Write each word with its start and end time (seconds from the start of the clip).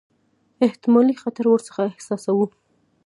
احتمالي 0.67 1.15
خطر 1.21 1.45
ورڅخه 1.49 1.81
احساساوه. 1.87 2.47